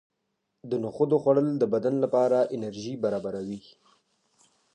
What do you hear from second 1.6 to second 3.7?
بدن لپاره انرژي برابروي.